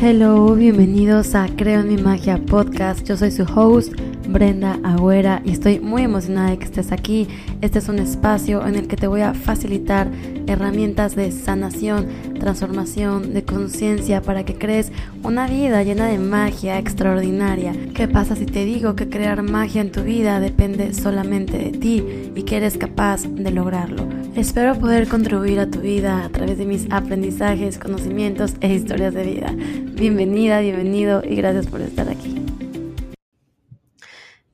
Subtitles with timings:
[0.00, 3.06] Hello, bienvenidos a Creo en mi magia podcast.
[3.06, 3.92] Yo soy su host,
[4.26, 7.28] Brenda Agüera, y estoy muy emocionada de que estés aquí.
[7.60, 10.08] Este es un espacio en el que te voy a facilitar
[10.46, 12.08] herramientas de sanación,
[12.38, 14.92] transformación, de conciencia para que crees
[15.22, 17.72] una vida llena de magia extraordinaria.
[17.94, 22.04] ¿Qué pasa si te digo que crear magia en tu vida depende solamente de ti
[22.34, 24.04] y que eres capaz de lograrlo?
[24.36, 29.24] Espero poder contribuir a tu vida a través de mis aprendizajes, conocimientos e historias de
[29.24, 29.54] vida.
[29.94, 32.43] Bienvenida, bienvenido y gracias por estar aquí.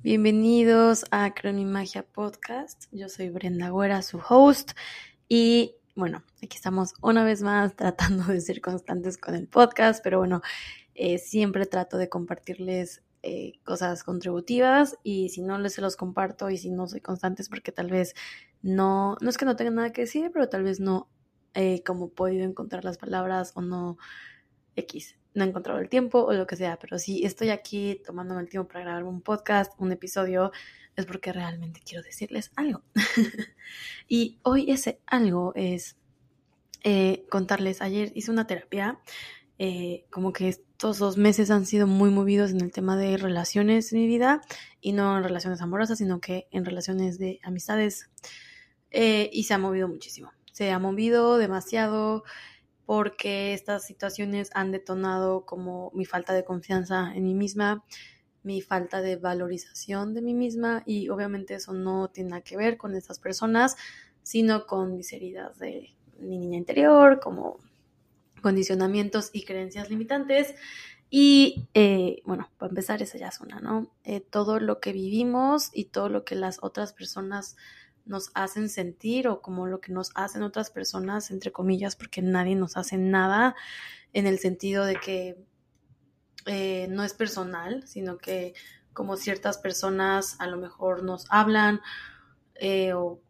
[0.02, 2.84] Bienvenidos a Creo Magia Podcast.
[2.90, 4.70] Yo soy Brenda Güera, su host.
[5.28, 10.16] Y bueno, aquí estamos una vez más tratando de ser constantes con el podcast, pero
[10.16, 10.40] bueno,
[10.94, 16.48] eh, siempre trato de compartirles eh, cosas contributivas y si no les se los comparto
[16.48, 18.14] y si no soy constante es porque tal vez
[18.62, 21.10] no, no es que no tenga nada que decir, pero tal vez no
[21.52, 23.98] eh, como he podido encontrar las palabras o no
[24.76, 28.42] X, no he encontrado el tiempo o lo que sea, pero si estoy aquí tomándome
[28.42, 30.52] el tiempo para grabar un podcast, un episodio,
[30.96, 32.82] es porque realmente quiero decirles algo.
[34.08, 35.96] y hoy ese algo es
[36.82, 38.98] eh, contarles, ayer hice una terapia,
[39.58, 43.92] eh, como que estos dos meses han sido muy movidos en el tema de relaciones
[43.92, 44.40] en mi vida
[44.80, 48.08] y no en relaciones amorosas, sino que en relaciones de amistades
[48.90, 50.32] eh, y se ha movido muchísimo.
[50.52, 52.24] Se ha movido demasiado
[52.90, 57.84] porque estas situaciones han detonado como mi falta de confianza en mí misma,
[58.42, 62.76] mi falta de valorización de mí misma y obviamente eso no tiene nada que ver
[62.78, 63.76] con estas personas,
[64.24, 67.58] sino con mis heridas de mi niña interior, como
[68.42, 70.56] condicionamientos y creencias limitantes.
[71.10, 73.88] Y eh, bueno, para empezar, esa ya es una, ¿no?
[74.02, 77.56] Eh, todo lo que vivimos y todo lo que las otras personas
[78.04, 82.56] nos hacen sentir o como lo que nos hacen otras personas, entre comillas, porque nadie
[82.56, 83.54] nos hace nada
[84.12, 85.44] en el sentido de que
[86.46, 88.54] eh, no es personal, sino que
[88.92, 91.80] como ciertas personas a lo mejor nos hablan
[92.54, 93.20] eh, o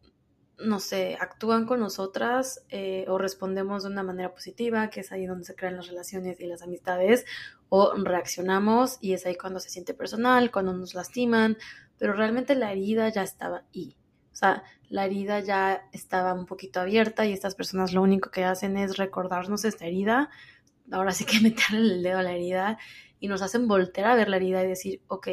[0.57, 5.25] no sé, actúan con nosotras eh, o respondemos de una manera positiva, que es ahí
[5.25, 7.25] donde se crean las relaciones y las amistades,
[7.69, 11.57] o reaccionamos y es ahí cuando se siente personal, cuando nos lastiman,
[11.97, 13.95] pero realmente la herida ya estaba ahí.
[14.31, 18.43] O sea, la herida ya estaba un poquito abierta y estas personas lo único que
[18.43, 20.29] hacen es recordarnos esta herida.
[20.91, 22.77] Ahora sí que meterle el dedo a la herida
[23.19, 25.27] y nos hacen voltear a ver la herida y decir, ok,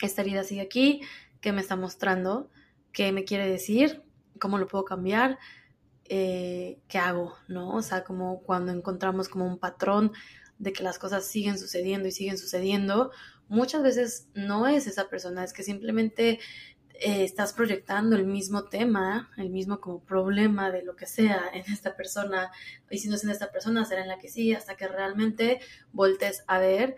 [0.00, 1.00] esta herida sigue aquí,
[1.40, 2.50] ¿qué me está mostrando?
[2.92, 4.02] ¿Qué me quiere decir?
[4.40, 5.38] ¿Cómo lo puedo cambiar?
[6.04, 7.34] Eh, ¿Qué hago?
[7.48, 7.70] ¿No?
[7.76, 10.12] O sea, como cuando encontramos como un patrón
[10.58, 13.12] de que las cosas siguen sucediendo y siguen sucediendo,
[13.48, 16.40] muchas veces no es esa persona, es que simplemente
[17.00, 21.72] eh, estás proyectando el mismo tema, el mismo como problema de lo que sea en
[21.72, 22.50] esta persona,
[22.90, 25.60] y si no es en esta persona, será en la que sí, hasta que realmente
[25.92, 26.96] voltes a ver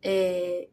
[0.00, 0.70] eh,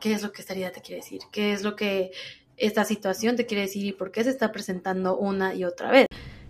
[0.00, 2.10] qué es lo que esta herida te quiere decir, qué es lo que
[2.56, 6.06] esta situación te quiere decir y por qué se está presentando una y otra vez,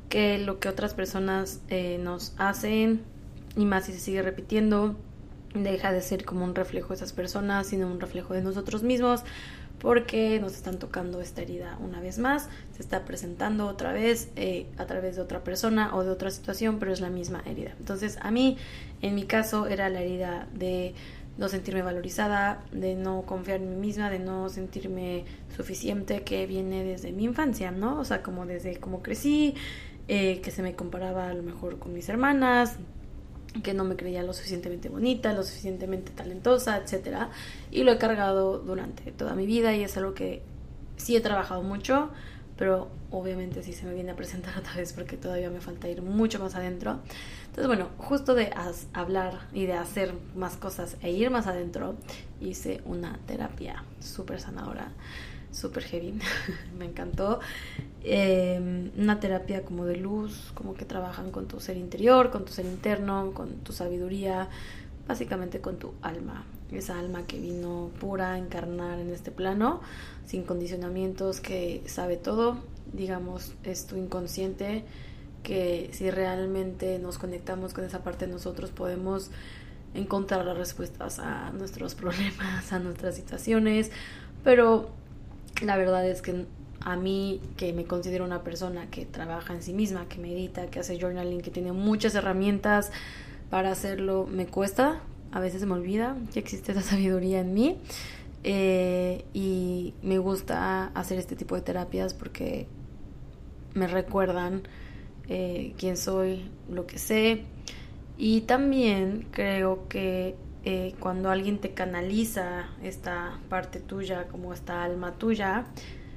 [0.08, 3.02] qué lo que otras personas eh, nos hacen,
[3.56, 4.96] y más si se sigue repitiendo,
[5.52, 9.24] deja de ser como un reflejo de esas personas, sino un reflejo de nosotros mismos
[9.78, 14.66] porque nos están tocando esta herida una vez más, se está presentando otra vez eh,
[14.78, 17.72] a través de otra persona o de otra situación, pero es la misma herida.
[17.78, 18.56] Entonces a mí,
[19.02, 20.94] en mi caso, era la herida de
[21.38, 26.82] no sentirme valorizada, de no confiar en mí misma, de no sentirme suficiente, que viene
[26.82, 28.00] desde mi infancia, ¿no?
[28.00, 29.54] O sea, como desde cómo crecí,
[30.08, 32.76] eh, que se me comparaba a lo mejor con mis hermanas,
[33.62, 37.30] que no me creía lo suficientemente bonita, lo suficientemente talentosa, etcétera,
[37.70, 40.42] y lo he cargado durante toda mi vida y es algo que
[40.96, 42.10] sí he trabajado mucho,
[42.56, 46.02] pero obviamente sí se me viene a presentar otra vez porque todavía me falta ir
[46.02, 47.00] mucho más adentro.
[47.46, 48.50] Entonces, bueno, justo de
[48.92, 51.96] hablar y de hacer más cosas e ir más adentro,
[52.40, 54.92] hice una terapia súper sanadora
[55.56, 56.18] súper heavy,
[56.78, 57.40] me encantó.
[58.02, 62.52] Em, una terapia como de luz, como que trabajan con tu ser interior, con tu
[62.52, 64.48] ser interno, con tu sabiduría,
[65.08, 66.44] básicamente con tu alma.
[66.70, 69.80] Esa alma que vino pura a encarnar en este plano,
[70.26, 72.58] sin condicionamientos, que sabe todo,
[72.92, 74.84] digamos, es tu inconsciente,
[75.42, 79.30] que si realmente nos conectamos con esa parte de nosotros podemos
[79.94, 83.90] encontrar las respuestas a nuestros problemas, a nuestras situaciones,
[84.44, 84.90] pero
[85.62, 86.46] la verdad es que
[86.80, 90.80] a mí, que me considero una persona que trabaja en sí misma, que medita, que
[90.80, 92.92] hace journaling, que tiene muchas herramientas
[93.50, 95.00] para hacerlo, me cuesta,
[95.32, 97.78] a veces se me olvida que existe esa sabiduría en mí.
[98.44, 102.68] Eh, y me gusta hacer este tipo de terapias porque
[103.74, 104.62] me recuerdan
[105.28, 107.42] eh, quién soy, lo que sé
[108.16, 110.36] Y también creo que
[110.68, 115.66] eh, cuando alguien te canaliza esta parte tuya, como esta alma tuya,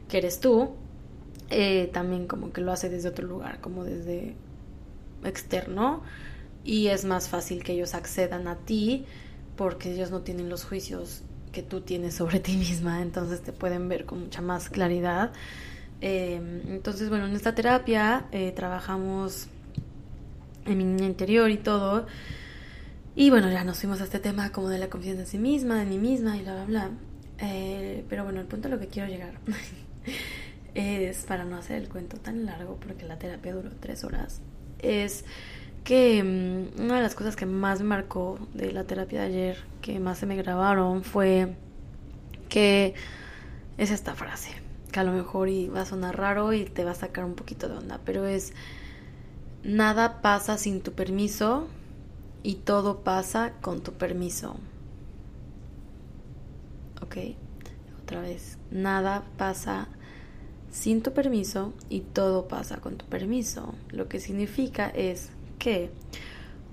[0.07, 0.71] que eres tú,
[1.51, 4.33] eh, también como que lo hace desde otro lugar, como desde
[5.23, 6.01] externo,
[6.63, 9.05] y es más fácil que ellos accedan a ti
[9.55, 13.87] porque ellos no tienen los juicios que tú tienes sobre ti misma, entonces te pueden
[13.87, 15.31] ver con mucha más claridad.
[16.01, 19.47] Em, entonces, bueno, en esta terapia eh, trabajamos
[20.65, 22.07] en mi niña interior y todo.
[23.19, 25.81] Y bueno, ya nos fuimos a este tema como de la confianza en sí misma,
[25.81, 26.89] en mí misma y bla, bla, bla.
[27.39, 29.33] Eh, pero bueno, el punto a lo que quiero llegar
[30.73, 34.39] es, para no hacer el cuento tan largo, porque la terapia duró tres horas,
[34.81, 35.25] es
[35.83, 39.57] que mm, una de las cosas que más me marcó de la terapia de ayer,
[39.81, 41.57] que más se me grabaron, fue
[42.47, 42.93] que
[43.77, 44.51] es esta frase,
[44.93, 47.67] que a lo mejor va a sonar raro y te va a sacar un poquito
[47.67, 48.53] de onda, pero es,
[49.61, 51.67] nada pasa sin tu permiso
[52.43, 54.55] y todo pasa con tu permiso.
[57.01, 57.17] ¿Ok?
[58.03, 59.87] Otra vez, nada pasa
[60.71, 63.73] sin tu permiso y todo pasa con tu permiso.
[63.91, 65.91] Lo que significa es que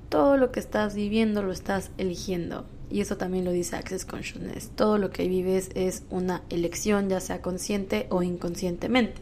[0.08, 2.64] todo lo que estás viviendo lo estás eligiendo.
[2.90, 4.70] Y eso también lo dice Access Consciousness.
[4.74, 9.20] Todo lo que vives es una elección, ya sea consciente o inconscientemente.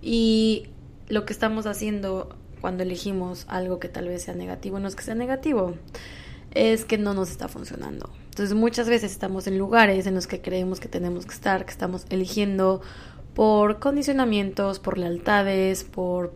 [0.00, 0.68] Y
[1.08, 5.02] lo que estamos haciendo cuando elegimos algo que tal vez sea negativo, no es que
[5.02, 5.74] sea negativo,
[6.52, 8.08] es que no nos está funcionando.
[8.30, 11.72] Entonces muchas veces estamos en lugares en los que creemos que tenemos que estar, que
[11.72, 12.80] estamos eligiendo
[13.34, 16.32] por condicionamientos, por lealtades, por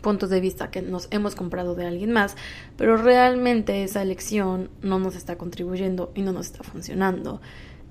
[0.00, 2.34] puntos de vista que nos hemos comprado de alguien más,
[2.76, 7.40] pero realmente esa elección no nos está contribuyendo y no nos está funcionando.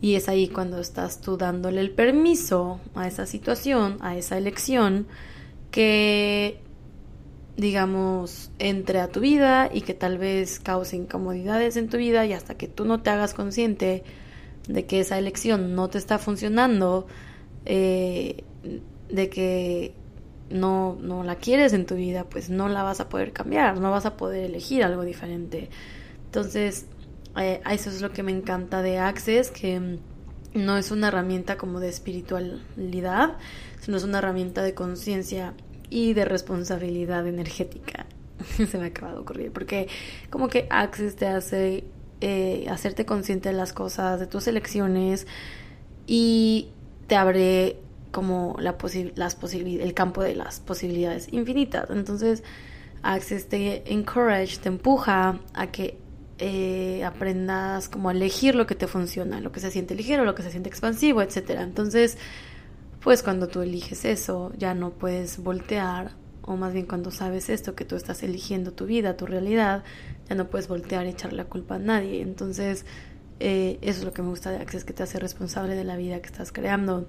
[0.02, 5.08] Y es ahí cuando estás tú dándole el permiso a esa situación, a esa elección,
[5.70, 6.60] que
[7.58, 12.34] digamos, entre a tu vida y que tal vez cause incomodidades en tu vida y
[12.34, 14.04] hasta que tú no te hagas consciente
[14.68, 17.08] de que esa elección no te está funcionando,
[17.66, 18.44] eh,
[19.10, 19.94] de que
[20.50, 23.92] no, no la quieres en tu vida, pues no la vas a poder cambiar, no
[23.92, 25.70] vas a poder elegir algo diferente.
[26.26, 26.86] Entonces,
[27.38, 30.00] eh, eso es lo que me encanta de Access, que
[30.54, 33.38] no es una herramienta como de espiritualidad,
[33.80, 35.54] sino es una herramienta de conciencia
[35.92, 38.08] y de responsabilidad energética.
[38.68, 39.88] Se me acaba de ocurrir, porque
[40.32, 41.84] como que Access te hace
[42.22, 45.28] eh, hacerte consciente de las cosas, de tus elecciones
[46.08, 46.70] y
[47.06, 47.78] te abre
[48.12, 48.78] como la
[49.16, 51.90] las el campo de las posibilidades infinitas.
[51.92, 52.44] Entonces,
[53.04, 55.98] Access te encourage, te empuja a que
[56.38, 60.36] eh, aprendas como a elegir lo que te funciona, lo que se siente ligero, lo
[60.36, 61.64] que se siente expansivo, etcétera.
[61.64, 62.18] Entonces,
[63.02, 66.12] pues cuando tú eliges eso, ya no puedes voltear,
[66.44, 69.84] o más bien cuando sabes esto, que tú estás eligiendo tu vida, tu realidad,
[70.30, 72.22] ya no puedes voltear y echar la culpa a nadie.
[72.22, 72.86] Entonces,
[73.40, 75.96] eh, eso es lo que me gusta de Access, que te hace responsable de la
[75.96, 77.08] vida que estás creando.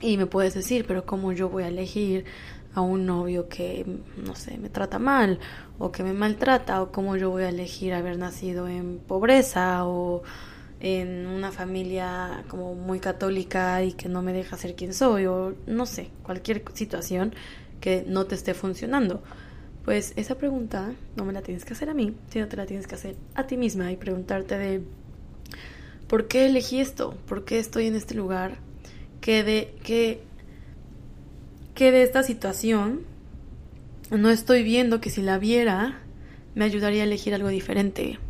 [0.00, 2.24] Y me puedes decir, pero ¿cómo yo voy a elegir
[2.74, 3.84] a un novio que,
[4.16, 5.40] no sé, me trata mal
[5.78, 6.82] o que me maltrata?
[6.82, 10.22] ¿O cómo yo voy a elegir haber nacido en pobreza o
[10.80, 15.54] en una familia como muy católica y que no me deja ser quien soy o
[15.66, 17.34] no sé, cualquier situación
[17.80, 19.22] que no te esté funcionando?
[19.84, 22.86] Pues esa pregunta no me la tienes que hacer a mí, sino te la tienes
[22.86, 24.82] que hacer a ti misma y preguntarte de
[26.08, 27.16] ¿por qué elegí esto?
[27.26, 28.58] ¿Por qué estoy en este lugar?
[29.26, 30.20] que de, que,
[31.74, 33.00] que de esta situación
[34.12, 35.98] no estoy viendo que si la viera
[36.54, 38.20] me ayudaría a elegir algo diferente.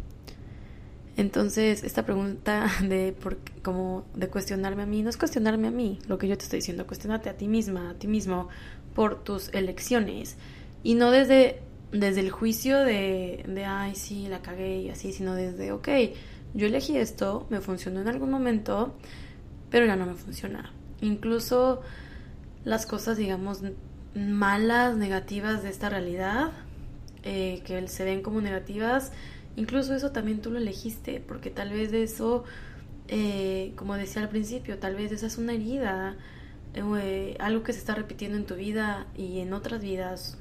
[1.16, 3.14] Entonces, esta pregunta de
[3.62, 6.58] como de cuestionarme a mí, no es cuestionarme a mí, lo que yo te estoy
[6.58, 8.49] diciendo, cuestionate a ti misma, a ti mismo
[8.94, 10.37] por tus elecciones
[10.82, 15.35] y no desde desde el juicio de, de ay, sí, la cagué y así, sino
[15.35, 15.88] desde, ok,
[16.54, 18.96] yo elegí esto, me funcionó en algún momento,
[19.70, 20.73] pero ya no me funciona.
[21.00, 21.82] Incluso
[22.64, 23.62] las cosas, digamos,
[24.14, 26.52] malas, negativas de esta realidad,
[27.23, 29.12] eh, que se ven como negativas,
[29.56, 32.44] incluso eso también tú lo elegiste, porque tal vez de eso,
[33.08, 36.16] eh, como decía al principio, tal vez esa es una herida,
[36.75, 40.38] eh, algo que se está repitiendo en tu vida y en otras vidas,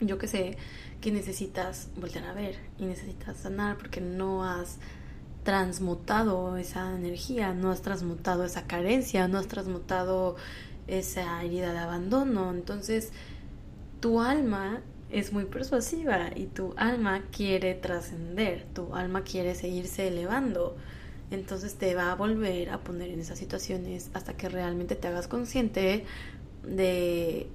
[0.00, 0.56] yo que sé,
[1.00, 4.78] que necesitas volver a ver y necesitas sanar porque no has
[5.42, 10.36] transmutado esa energía, no has transmutado esa carencia, no has transmutado
[10.86, 12.50] esa herida de abandono.
[12.52, 13.12] Entonces,
[14.00, 20.76] tu alma es muy persuasiva y tu alma quiere trascender, tu alma quiere seguirse elevando.
[21.30, 25.28] Entonces te va a volver a poner en esas situaciones hasta que realmente te hagas
[25.28, 26.04] consciente
[26.64, 27.48] de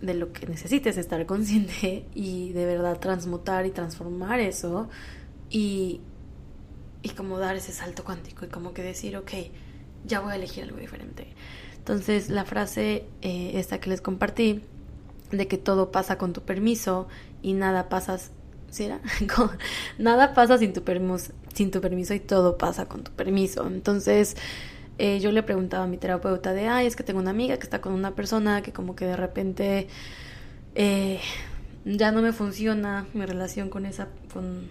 [0.00, 4.88] de lo que necesites estar consciente y de verdad transmutar y transformar eso
[5.50, 6.00] y,
[7.02, 9.32] y como dar ese salto cuántico y como que decir, ok,
[10.06, 11.26] ya voy a elegir algo diferente.
[11.76, 14.62] Entonces la frase eh, esta que les compartí,
[15.30, 17.08] de que todo pasa con tu permiso
[17.42, 18.18] y nada pasa,
[18.70, 19.00] ¿sí era?
[19.98, 23.66] nada pasa sin tu, permiso, sin tu permiso y todo pasa con tu permiso.
[23.66, 24.36] Entonces
[24.98, 27.62] eh, yo le preguntaba a mi terapeuta de, ay, es que tengo una amiga que
[27.64, 29.88] está con una persona que como que de repente
[30.74, 31.20] eh,
[31.84, 34.68] ya no me funciona mi relación con esa, con,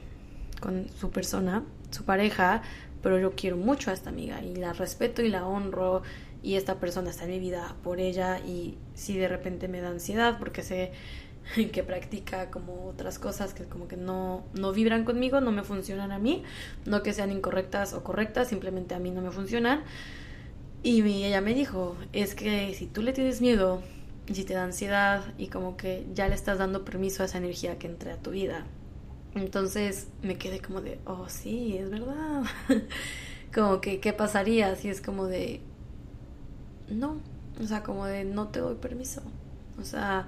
[0.59, 2.61] con su persona, su pareja,
[3.01, 6.03] pero yo quiero mucho a esta amiga y la respeto y la honro
[6.41, 9.89] y esta persona está en mi vida por ella y si de repente me da
[9.89, 10.91] ansiedad porque sé
[11.71, 16.11] que practica como otras cosas que como que no, no vibran conmigo, no me funcionan
[16.11, 16.43] a mí,
[16.85, 19.83] no que sean incorrectas o correctas, simplemente a mí no me funcionan.
[20.81, 23.81] Y ella me dijo, es que si tú le tienes miedo,
[24.31, 27.77] si te da ansiedad y como que ya le estás dando permiso a esa energía
[27.77, 28.65] que entre a tu vida.
[29.35, 32.43] Entonces me quedé como de, oh sí, es verdad.
[33.53, 35.61] como que, ¿qué pasaría si es como de,
[36.91, 37.17] no,
[37.61, 39.21] o sea, como de, no te doy permiso.
[39.79, 40.27] O sea,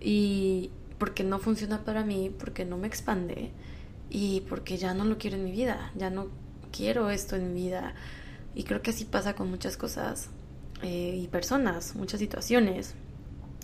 [0.00, 3.50] y porque no funciona para mí, porque no me expande
[4.10, 6.28] y porque ya no lo quiero en mi vida, ya no
[6.70, 7.94] quiero esto en mi vida
[8.54, 10.28] y creo que así pasa con muchas cosas
[10.82, 12.94] eh, y personas, muchas situaciones.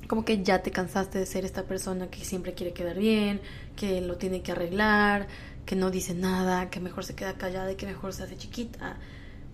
[0.08, 3.40] Como que ya te cansaste de ser esta persona que siempre quiere quedar bien,
[3.76, 5.28] que lo tiene que arreglar,
[5.64, 8.96] que no dice nada, que mejor se queda callada y que mejor se hace chiquita.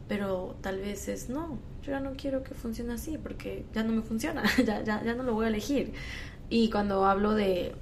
[0.09, 3.93] Pero tal vez es no, yo ya no quiero que funcione así porque ya no
[3.93, 5.93] me funciona, ya, ya, ya no lo voy a elegir.
[6.50, 7.75] Y cuando hablo de,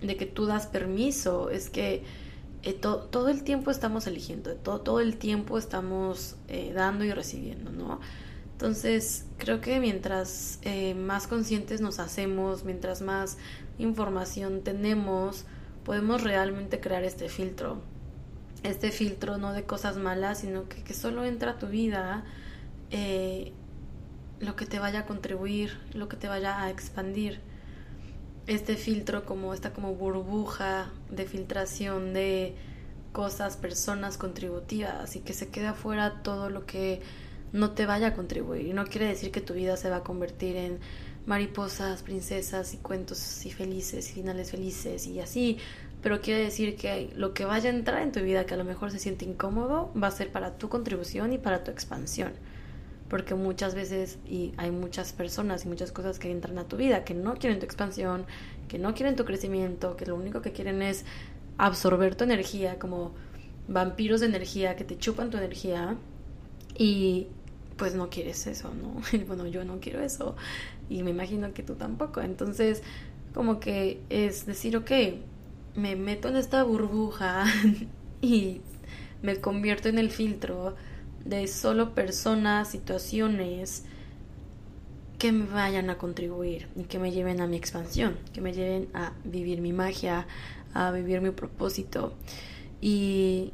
[0.00, 2.04] de que tú das permiso, es que
[2.62, 8.00] eh, todo el tiempo estamos eligiendo, todo, el tiempo estamos eh, dando y recibiendo, ¿no?
[8.52, 13.38] Entonces, creo que mientras eh, más conscientes nos hacemos, mientras más
[13.78, 15.44] información tenemos,
[15.84, 17.80] podemos realmente crear este filtro.
[18.64, 22.24] Este filtro no de cosas malas, sino que, que solo entra a tu vida
[22.90, 27.40] lo que te vaya a contribuir, lo que te vaya a expandir.
[28.46, 32.54] Este filtro como esta como burbuja de filtración de
[33.12, 37.00] cosas, personas contributivas y que se quede afuera todo lo que
[37.52, 38.66] no te vaya a contribuir.
[38.66, 40.78] Y no quiere decir que tu vida se va a convertir en
[41.26, 45.58] mariposas, princesas y cuentos y felices y finales felices y así,
[46.00, 48.64] pero quiere decir que lo que vaya a entrar en tu vida que a lo
[48.64, 52.32] mejor se siente incómodo va a ser para tu contribución y para tu expansión
[53.08, 57.04] porque muchas veces y hay muchas personas y muchas cosas que entran a tu vida
[57.04, 58.26] que no quieren tu expansión,
[58.68, 61.04] que no quieren tu crecimiento, que lo único que quieren es
[61.56, 63.12] absorber tu energía como
[63.66, 65.96] vampiros de energía que te chupan tu energía
[66.76, 67.28] y
[67.76, 69.00] pues no quieres eso, ¿no?
[69.26, 70.36] bueno, yo no quiero eso
[70.90, 72.20] y me imagino que tú tampoco.
[72.20, 72.82] Entonces,
[73.32, 74.90] como que es decir, ok,
[75.76, 77.44] me meto en esta burbuja
[78.20, 78.60] y
[79.22, 80.76] me convierto en el filtro
[81.28, 83.84] de solo personas, situaciones
[85.18, 88.88] que me vayan a contribuir y que me lleven a mi expansión, que me lleven
[88.94, 90.26] a vivir mi magia,
[90.72, 92.14] a vivir mi propósito.
[92.80, 93.52] Y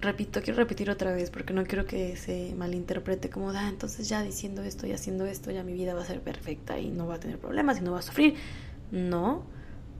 [0.00, 4.22] repito, quiero repetir otra vez porque no quiero que se malinterprete como, ah, entonces ya
[4.22, 7.16] diciendo esto y haciendo esto, ya mi vida va a ser perfecta y no va
[7.16, 8.34] a tener problemas y no va a sufrir.
[8.92, 9.44] No,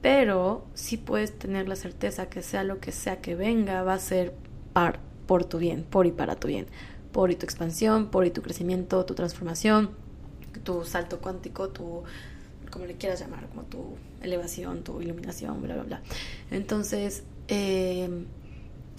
[0.00, 3.98] pero sí puedes tener la certeza que sea lo que sea que venga, va a
[3.98, 4.32] ser
[4.72, 6.66] par por tu bien, por y para tu bien,
[7.12, 9.90] por y tu expansión, por y tu crecimiento, tu transformación,
[10.64, 12.02] tu salto cuántico, tu,
[12.70, 16.02] como le quieras llamar, como tu elevación, tu iluminación, bla, bla, bla.
[16.50, 18.08] Entonces, eh,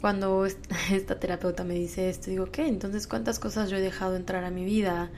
[0.01, 0.45] cuando
[0.91, 2.67] esta terapeuta me dice esto, digo, ¿qué?
[2.67, 5.11] Entonces, ¿cuántas cosas yo he dejado entrar a mi vida?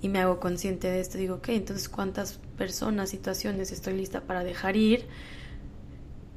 [0.00, 1.56] Y me hago consciente de esto, digo, ¿qué?
[1.56, 5.06] Entonces, ¿cuántas personas, situaciones estoy lista para dejar ir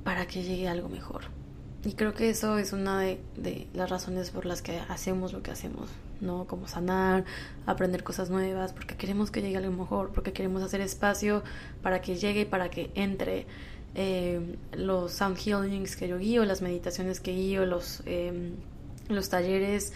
[0.03, 1.25] para que llegue algo mejor?
[1.83, 5.50] Y creo que eso es una de, las razones por las que hacemos lo que
[5.50, 6.45] hacemos, ¿no?
[6.45, 7.25] Como sanar,
[7.65, 11.43] aprender cosas nuevas, porque queremos que llegue algo mejor, porque queremos hacer espacio
[11.81, 13.47] para que llegue y para que entre.
[13.93, 18.53] Eh, los sound healings que yo guío, las meditaciones que guío, los, em,
[19.09, 19.91] los talleres,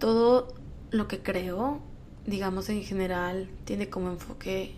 [0.00, 0.52] todo
[0.90, 1.80] lo que creo,
[2.26, 4.74] digamos en general, tiene como enfoque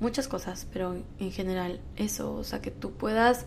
[0.00, 3.46] muchas cosas, pero en general eso, o sea, que tú puedas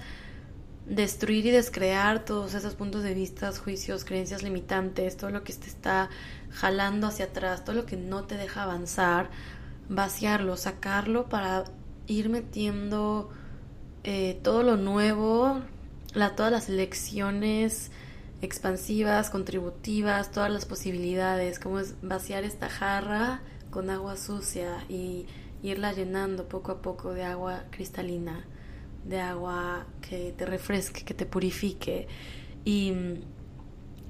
[0.85, 5.67] destruir y descrear todos esos puntos de vista, juicios, creencias limitantes, todo lo que te
[5.67, 6.09] está
[6.51, 9.29] jalando hacia atrás, todo lo que no te deja avanzar,
[9.89, 11.65] vaciarlo, sacarlo para
[12.07, 13.29] ir metiendo
[14.03, 15.61] eh, todo lo nuevo,
[16.13, 17.91] la, todas las lecciones
[18.41, 25.25] expansivas, contributivas, todas las posibilidades, como es vaciar esta jarra con agua sucia y
[25.63, 28.45] irla llenando poco a poco de agua cristalina,
[29.05, 32.07] de agua que te refresque, que te purifique.
[32.65, 33.13] Y mm,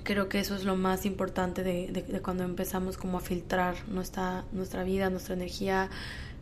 [0.03, 4.83] creo que eso es lo más importante de, cuando empezamos como a filtrar nuestra, nuestra
[4.83, 5.89] vida, nuestra energía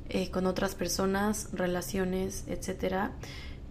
[0.09, 3.11] eh, con otras personas, relaciones, etcétera,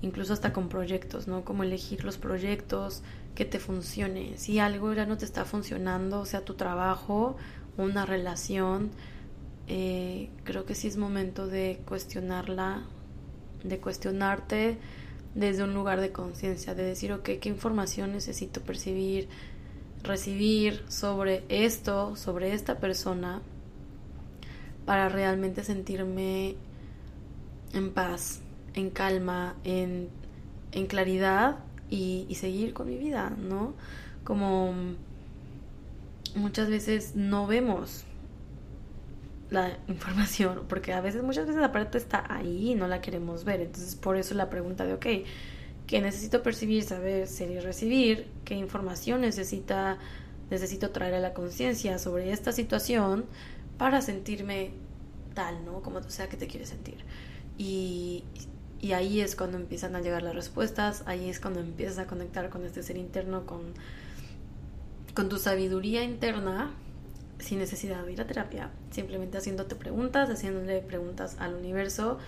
[0.01, 1.45] incluso hasta con proyectos, ¿no?
[1.45, 3.03] Como elegir los proyectos
[3.35, 4.37] que te funcione.
[4.37, 7.37] Si algo ya no te está funcionando, sea, tu trabajo,
[7.77, 8.91] una relación,
[9.69, 12.85] eh, creo que sí es momento de cuestionarla,
[13.65, 14.79] de cuestionarte
[15.35, 19.29] desde un lugar de conciencia, de decir, ok, ¿qué información necesito percibir,
[20.03, 23.41] recibir sobre esto, sobre esta persona,
[24.85, 26.57] para realmente sentirme
[27.73, 28.41] en paz,
[28.75, 30.09] en calma, en,
[30.73, 33.75] en claridad y, y seguir con mi vida, ¿no?
[34.25, 34.75] Como
[36.35, 38.05] muchas veces no vemos
[39.53, 43.45] la información, porque a veces, muchas veces la parte está ahí y no la queremos
[43.45, 43.61] ver.
[43.61, 45.07] Entonces, por eso la pregunta de, ok,
[45.87, 48.27] ¿qué necesito percibir, saber, ser y recibir?
[48.45, 49.99] ¿Qué información necesita,
[50.51, 53.27] necesito traer a la conciencia sobre esta situación
[53.77, 54.71] para sentirme
[55.35, 55.83] tal, ¿no?
[55.83, 57.05] Como sea que te quieres sentir.
[57.59, 58.25] Y,
[58.81, 62.49] y ahí es cuando empiezan a llegar las respuestas, ahí es cuando empiezas a conectar
[62.49, 63.75] con este ser interno, con,
[65.15, 66.73] con tu sabiduría interna
[67.43, 72.19] sin necesidad de ir a terapia, simplemente haciéndote preguntas, haciéndole preguntas al universo.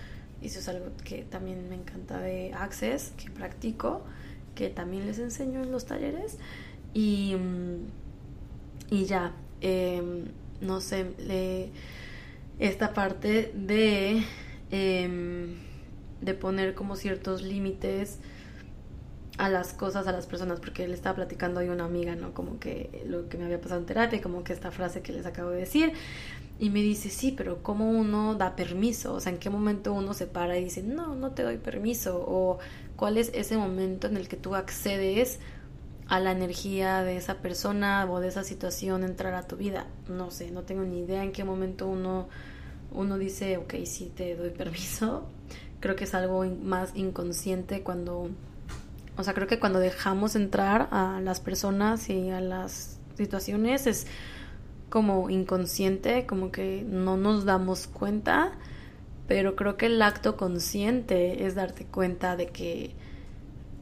[0.41, 4.03] Y eso es algo que también me encanta de Access, que practico,
[4.53, 6.37] que también les enseño en los talleres.
[6.93, 7.35] Y,
[8.89, 10.25] y ya, em,
[10.61, 11.69] no sé, le,
[12.59, 14.23] esta parte de,
[14.71, 15.55] em,
[16.21, 18.19] de poner como ciertos límites
[19.37, 22.33] a las cosas, a las personas, porque él estaba platicando hoy una amiga, ¿no?
[22.33, 25.25] Como que lo que me había pasado en terapia, como que esta frase que les
[25.25, 25.93] acabo de decir,
[26.57, 29.13] y me dice, sí, pero ¿cómo uno da permiso?
[29.15, 32.23] O sea, ¿en qué momento uno se para y dice, no, no te doy permiso?
[32.25, 32.59] O
[32.95, 35.39] cuál es ese momento en el que tú accedes
[36.07, 39.87] a la energía de esa persona o de esa situación entrar a tu vida?
[40.07, 42.29] No sé, no tengo ni idea en qué momento uno,
[42.91, 45.25] uno dice, ok, sí te doy permiso.
[45.81, 48.29] Creo que es algo más inconsciente cuando
[49.17, 54.07] o sea, creo que cuando dejamos entrar a las personas y a las situaciones es
[54.89, 58.53] como inconsciente, como que no nos damos cuenta,
[59.27, 62.95] pero creo que el acto consciente es darte cuenta de que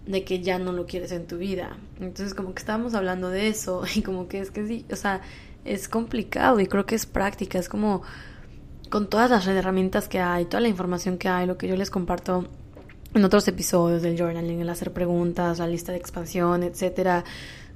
[0.06, 1.78] de que ya no lo quieres en tu vida.
[2.00, 5.22] Entonces, como que estábamos hablando de eso y como que es que sí, o sea,
[5.66, 8.02] es complicado y creo que es práctica, es como
[8.90, 11.90] con todas las herramientas que hay, toda la información que hay, lo que yo les
[11.90, 12.48] comparto
[13.14, 17.24] en otros episodios del journaling, el hacer preguntas, la lista de expansión, etcétera,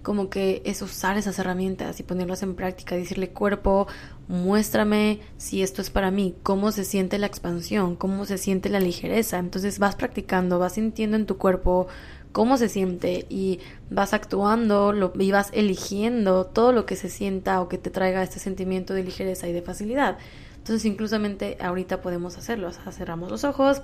[0.02, 3.88] como que es usar esas herramientas y ponerlas en práctica, decirle cuerpo,
[4.28, 8.80] muéstrame si esto es para mí, cómo se siente la expansión, cómo se siente la
[8.80, 9.38] ligereza.
[9.38, 11.88] Entonces vas practicando, vas sintiendo en tu cuerpo
[12.32, 17.60] cómo se siente y vas actuando lo, y vas eligiendo todo lo que se sienta
[17.62, 20.17] o que te traiga este sentimiento de ligereza y de facilidad.
[20.58, 22.71] Entonces, inclusamente ahorita podemos hacerlo.
[22.91, 23.82] cerramos los ojos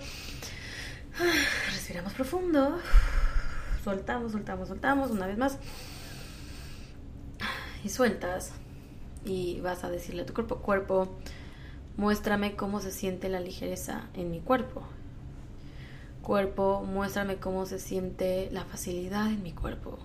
[1.71, 2.79] Respiramos profundo.
[3.83, 5.11] Soltamos, soltamos, soltamos.
[5.11, 5.57] Una vez más.
[7.83, 8.51] Y sueltas.
[9.25, 11.15] Y vas a decirle a tu cuerpo, cuerpo,
[11.95, 14.83] muéstrame cómo se siente la ligereza en mi cuerpo.
[16.21, 19.97] Cuerpo, muéstrame cómo se siente la facilidad en mi cuerpo.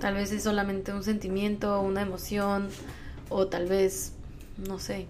[0.00, 2.68] Tal vez es solamente un sentimiento, una emoción,
[3.30, 4.12] o tal vez,
[4.58, 5.06] no sé,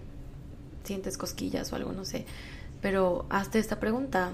[0.87, 2.25] sientes cosquillas o algo, no sé.
[2.81, 4.31] Pero hazte esta pregunta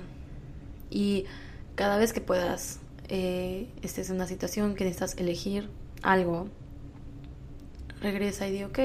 [0.90, 1.26] y
[1.76, 5.70] cada vez que puedas, eh, estés en una situación que necesitas elegir
[6.02, 6.48] algo,
[8.02, 8.80] regresa y di, ok,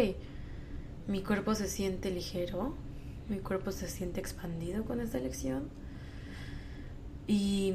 [1.07, 2.74] mi cuerpo se siente ligero,
[3.28, 5.68] mi cuerpo se siente expandido con esta elección.
[7.26, 7.74] Y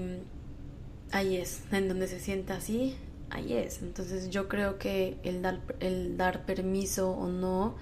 [1.11, 2.95] ahí es, en donde se sienta así,
[3.29, 3.81] ahí es.
[3.81, 7.75] Entonces yo creo que el dar, el dar permiso o no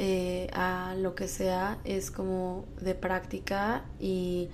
[0.00, 4.48] eh, a lo que sea es como de práctica y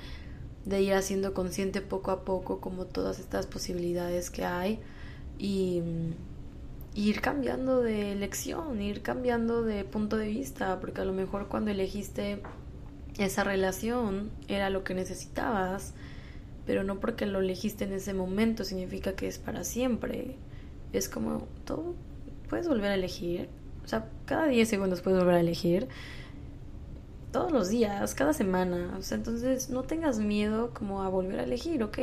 [0.64, 4.80] de ir haciendo consciente poco a poco como todas estas posibilidades que hay
[5.38, 5.82] y,
[6.94, 11.72] ir cambiando de elección, ir cambiando de punto de vista, porque a lo mejor cuando
[11.72, 12.40] elegiste
[13.18, 15.92] esa relación era lo que necesitabas,
[16.64, 20.36] pero no porque lo elegiste en ese momento significa que es para siempre.
[20.94, 21.96] Es como todo,
[22.48, 23.48] puedes volver a elegir,
[23.84, 25.88] o sea, cada 10 segundos puedes volver a elegir.
[27.32, 28.94] Todos los días, cada semana.
[28.98, 31.82] O sea, entonces no tengas miedo como a volver a elegir.
[31.82, 31.98] Ok,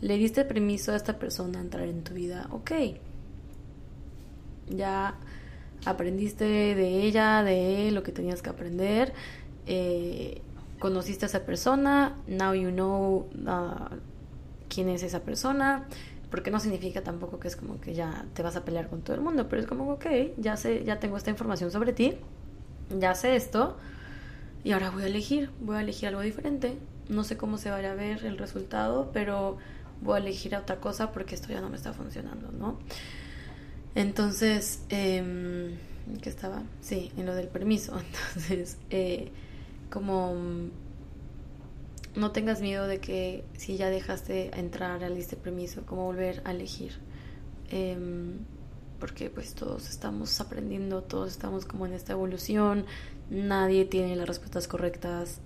[0.00, 2.48] le diste permiso a esta persona a entrar en tu vida.
[2.50, 2.72] Ok.
[4.68, 5.14] Ya
[5.84, 9.12] aprendiste de ella, de él, lo que tenías que aprender,
[9.66, 10.40] eh,
[10.78, 13.96] conociste a esa persona, now you know uh,
[14.68, 15.86] quién es esa persona,
[16.30, 19.14] porque no significa tampoco que es como que ya te vas a pelear con todo
[19.16, 22.14] el mundo, pero es como, ok, ya sé, ya tengo esta información sobre ti,
[22.98, 23.76] ya sé esto,
[24.64, 27.92] y ahora voy a elegir, voy a elegir algo diferente, no sé cómo se vaya
[27.92, 29.58] a ver el resultado, pero
[30.00, 32.78] voy a elegir otra cosa porque esto ya no me está funcionando, ¿no?
[33.94, 35.76] Entonces, eh,
[36.22, 36.62] ¿qué estaba?
[36.80, 37.98] Sí, en lo del permiso.
[38.34, 39.32] Entonces, eh,
[39.90, 40.34] como
[42.14, 46.50] no tengas miedo de que si ya dejaste entrar al este permiso, como volver a
[46.52, 46.98] elegir.
[47.70, 48.38] Em,
[48.98, 52.84] porque pues todos estamos aprendiendo, todos estamos como en esta evolución,
[53.30, 55.40] nadie tiene las respuestas correctas,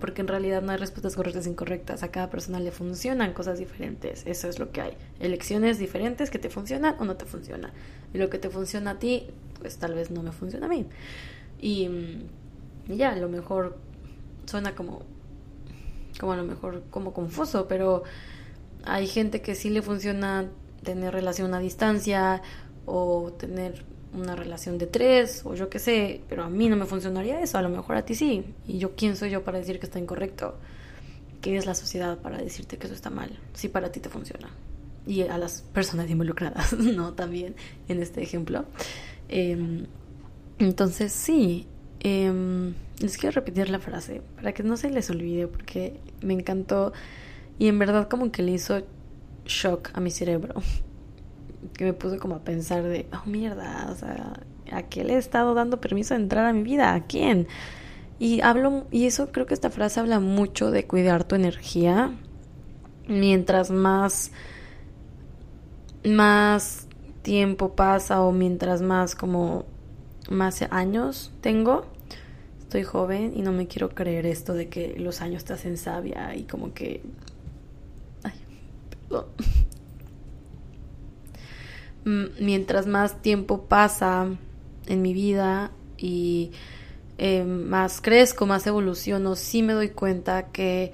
[0.00, 3.58] porque en realidad no hay respuestas correctas e incorrectas, a cada persona le funcionan cosas
[3.58, 7.70] diferentes, eso es lo que hay, elecciones diferentes que te funcionan o no te funcionan,
[8.12, 9.28] y lo que te funciona a ti,
[9.60, 10.86] pues tal vez no me funciona a mí.
[11.60, 11.88] Y,
[12.88, 13.78] y ya, a lo mejor
[14.46, 15.02] suena como,
[16.18, 18.02] como a lo mejor como confuso, pero
[18.84, 20.48] hay gente que sí le funciona
[20.82, 22.42] tener relación a distancia
[22.86, 26.86] o tener una relación de tres o yo qué sé, pero a mí no me
[26.86, 28.44] funcionaría eso, a lo mejor a ti sí.
[28.66, 30.56] Y yo quién soy yo para decir que está incorrecto.
[31.40, 33.38] ¿Qué es la sociedad para decirte que eso está mal?
[33.54, 34.50] Si para ti te funciona.
[35.06, 37.14] Y a las personas involucradas, ¿no?
[37.14, 37.54] También
[37.88, 38.64] en este ejemplo.
[39.28, 39.86] Em,
[40.58, 41.66] entonces sí,
[42.00, 46.92] eh, les quiero repetir la frase para que no se les olvide porque me encantó
[47.58, 48.82] y en verdad como que le hizo
[49.44, 50.54] shock a mi cerebro
[51.74, 55.18] que me puso como a pensar de, oh mierda, o sea, ¿a qué le he
[55.18, 56.94] estado dando permiso de entrar a mi vida?
[56.94, 57.48] ¿A quién?
[58.18, 62.12] Y hablo, y eso creo que esta frase habla mucho de cuidar tu energía.
[63.06, 64.32] Mientras más,
[66.04, 66.88] más
[67.22, 69.66] tiempo pasa o mientras más como
[70.28, 71.86] más años tengo,
[72.60, 76.34] estoy joven y no me quiero creer esto de que los años te hacen sabia
[76.34, 77.02] y como que...
[78.22, 78.32] Ay,
[79.08, 79.26] perdón.
[82.40, 84.28] Mientras más tiempo pasa
[84.86, 86.52] en mi vida y
[87.18, 90.92] eh, más crezco, más evoluciono, sí me doy cuenta que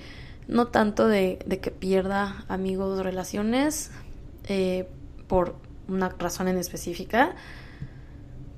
[0.48, 3.90] no tanto de, que pierda amigos o relaciones
[4.48, 4.88] eh,
[5.26, 5.56] por
[5.88, 7.34] una razón en específica,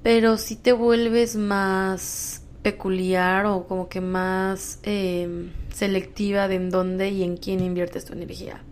[0.07, 7.09] pero sí te vuelves más peculiar o como que más em, selectiva de en dónde
[7.09, 8.63] y en quién inviertes tu energía.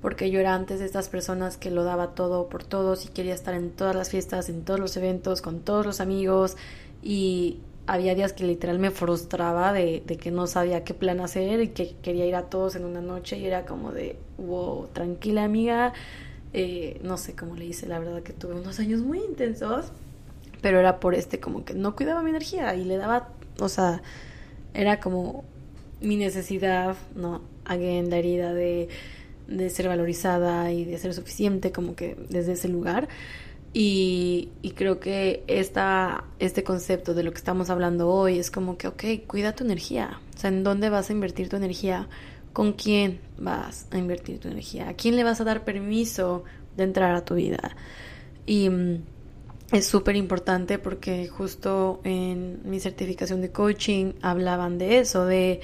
[0.00, 3.34] Porque yo era antes de estas personas que lo daba todo por todos y quería
[3.34, 6.56] estar en todas las fiestas, en todos los eventos, con todos los amigos
[7.02, 11.68] y había días que literal me frustraba de, que no sabía qué plan hacer y
[11.70, 15.94] que quería ir a todos en una noche y era como de, wow, tranquila amiga,
[16.52, 19.90] eh, no sé cómo le hice, la verdad que tuve unos años muy intensos
[20.60, 24.02] pero era por este como que no cuidaba mi energía y le daba, o sea,
[24.74, 25.44] era como
[26.00, 27.42] mi necesidad, ¿no?
[27.64, 28.88] Again, la herida de,
[29.46, 33.08] de ser valorizada y de ser suficiente, como que desde ese lugar.
[33.72, 38.76] Y, y, creo que esta, este concepto de lo que estamos hablando hoy es como
[38.76, 40.20] que, ok, cuida tu energía.
[40.34, 42.08] O sea, ¿en dónde vas a invertir tu energía?
[42.52, 44.88] ¿Con quién vas a invertir tu energía?
[44.88, 46.42] ¿A quién le vas a dar permiso
[46.76, 47.76] de entrar a tu vida?
[48.44, 48.68] Y
[49.72, 55.60] es súper importante porque justo en mi certificación de coaching hablaban de eso, de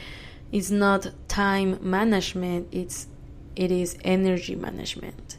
[0.52, 3.08] it's not time management, it's,
[3.56, 5.34] it is energy management.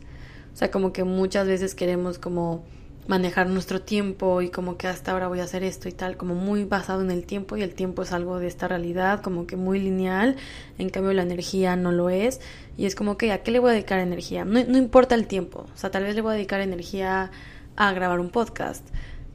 [0.54, 2.66] O sea, como que muchas veces queremos como
[3.08, 6.36] manejar nuestro tiempo y como que hasta ahora voy a hacer esto y tal, como
[6.36, 9.56] muy basado en el tiempo y el tiempo es algo de esta realidad, como que
[9.56, 10.36] muy lineal,
[10.78, 12.42] en cambio la energía no lo es
[12.78, 15.26] y es como que a qué le voy a dedicar energía, no, no importa el
[15.28, 17.32] tiempo, o sea, tal vez le voy a dedicar energía
[17.78, 18.86] a grabar un podcast.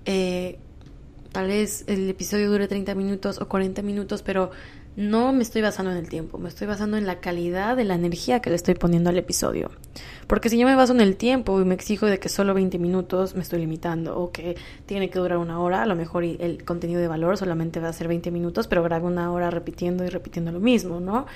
[0.04, 0.58] Eh,
[1.32, 4.50] tal vez el episodio dure 30 minutos o 40 minutos, pero
[4.94, 7.94] no me estoy basando en el tiempo, me estoy basando en la calidad de la
[7.94, 9.70] energía que le estoy poniendo al episodio.
[10.26, 12.78] Porque si yo me baso en el tiempo y me exijo de que solo 20
[12.78, 16.64] minutos, me estoy limitando, o que tiene que durar una hora, a lo mejor el
[16.64, 20.08] contenido de valor solamente va a ser 20 minutos, pero grabo una hora repitiendo y
[20.08, 21.26] repitiendo lo mismo, ¿no?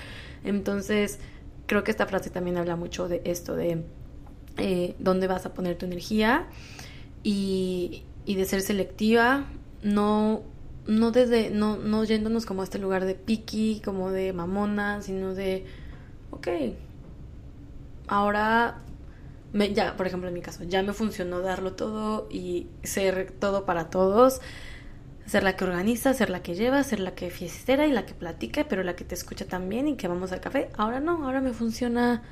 [0.45, 1.19] Entonces,
[1.67, 3.85] creo que esta frase también habla mucho de esto, de
[4.59, 6.47] eh, dónde vas a poner tu energía
[7.29, 9.47] y, de ser selectiva,
[9.83, 10.43] no,
[10.87, 15.35] no desde, no, no yéndonos como a este lugar de piqui, como de mamona, sino
[15.35, 15.67] de,
[16.31, 16.47] ok,
[18.07, 18.79] ahora,
[19.53, 23.65] me, ya, por ejemplo en mi caso, ya me funcionó darlo todo y ser todo
[23.65, 24.41] para todos,
[25.27, 28.15] ser la que organiza, ser la que lleva, ser la que fiestera y la que
[28.15, 30.71] platica, pero la que te escucha también y que vamos al café.
[30.77, 32.23] Ahora no, ahora me funciona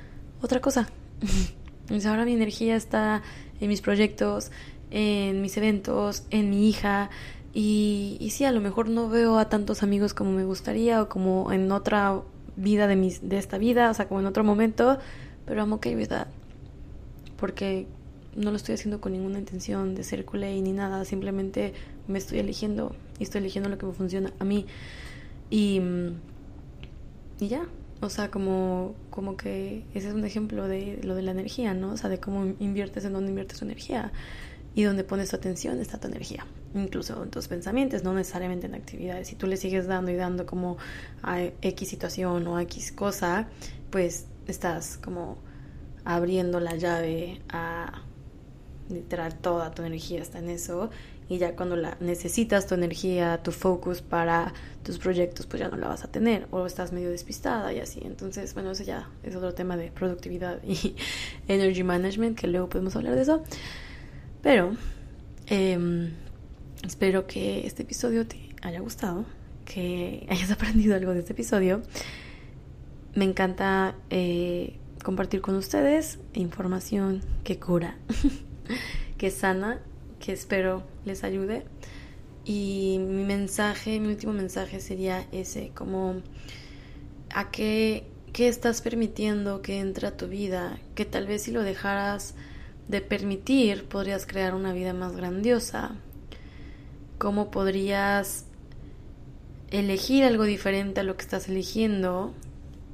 [0.41, 0.87] otra cosa.
[1.81, 3.23] Entonces ahora mi energía está
[3.59, 4.51] en mis proyectos,
[4.95, 7.09] en mis eventos, en mi hija.
[7.53, 11.09] Y, y sí, a lo mejor no veo a tantos amigos como me gustaría o
[11.09, 12.21] como en otra
[12.55, 14.97] vida de, mis, de esta vida, o sea, como en otro momento,
[15.45, 16.27] pero amo que ¿verdad?
[17.35, 17.87] Porque
[18.37, 21.73] no lo estoy haciendo con ninguna intención de ser culé ni nada, simplemente
[22.07, 24.65] me estoy eligiendo y estoy eligiendo lo que me funciona a mí.
[25.49, 25.81] Y,
[27.41, 27.67] y ya,
[27.99, 31.91] o sea, como, como que ese es un ejemplo de lo de la energía, ¿no?
[31.91, 34.13] O sea, de cómo inviertes en dónde inviertes tu energía
[34.75, 38.75] y donde pones tu atención está tu energía, incluso en tus pensamientos, no necesariamente en
[38.75, 39.29] actividades.
[39.29, 40.77] Si tú le sigues dando y dando como
[41.23, 43.47] a X situación o a X cosa,
[43.89, 45.37] pues estás como
[46.03, 48.03] abriendo la llave a
[48.89, 50.91] literal toda tu energía está en eso
[51.27, 55.77] y ya cuando la necesitas tu energía, tu focus para tus proyectos, pues ya no
[55.77, 58.01] la vas a tener o estás medio despistada y así.
[58.03, 60.95] Entonces, bueno, eso ya es otro tema de productividad y
[61.47, 63.43] energy management, que luego podemos hablar de eso.
[64.45, 64.77] Pero
[65.47, 66.11] em,
[66.85, 69.25] espero que este episodio te haya gustado,
[69.65, 71.81] que hayas aprendido algo de este episodio.
[73.15, 77.97] Me encanta eh, compartir con ustedes información que cura,
[79.17, 79.81] que sana,
[80.19, 81.65] que espero les ayude.
[82.43, 86.21] Y mi mensaje, mi último mensaje sería ese, como
[87.33, 91.63] a qué, qué estás permitiendo que entre a tu vida, que tal vez si lo
[91.63, 92.35] dejaras
[92.87, 95.95] de permitir podrías crear una vida más grandiosa,
[97.17, 98.45] cómo podrías
[99.71, 102.33] elegir algo diferente a lo que estás eligiendo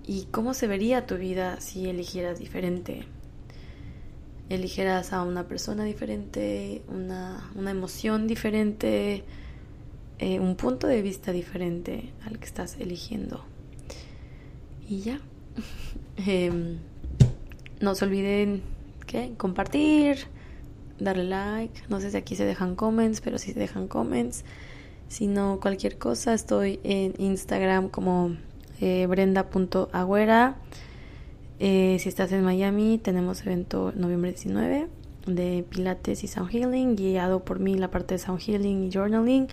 [0.05, 3.05] y cómo se vería tu vida si eligieras diferente.
[4.49, 9.23] Eligieras a una persona diferente, una, una emoción diferente,
[10.19, 13.43] eh, un punto de vista diferente al que estás eligiendo.
[14.87, 15.19] Y ya.
[16.17, 16.77] Em,
[17.79, 18.61] no se olviden
[19.11, 20.27] que compartir,
[20.99, 21.81] darle like.
[21.89, 24.45] No sé si aquí se dejan comments, pero si se dejan comments.
[25.07, 28.37] Si no, cualquier cosa, estoy en Instagram como
[28.79, 30.55] eh, brenda.agüera.
[31.59, 34.87] Eh, si estás en Miami, tenemos evento noviembre 19
[35.27, 39.47] de Pilates y Sound Healing, guiado por mí la parte de Sound Healing y Journaling.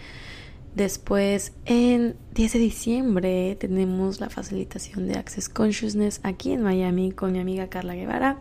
[0.75, 7.33] Después, en 10 de diciembre, tenemos la facilitación de Access Consciousness aquí en Miami con
[7.33, 8.41] mi amiga Carla Guevara.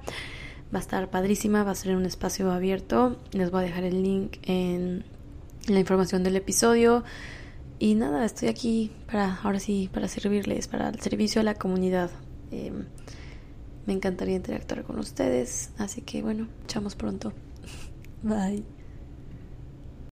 [0.73, 3.17] Va a estar padrísima, va a ser un espacio abierto.
[3.31, 5.05] Les voy a dejar el link en
[5.67, 7.03] la información del episodio.
[7.79, 12.09] Y nada, estoy aquí para, ahora sí, para servirles, para el servicio a la comunidad.
[12.51, 12.85] Em,
[13.85, 17.33] me encantaría interactuar con ustedes, así que bueno, echamos pronto.
[18.23, 18.76] Bye.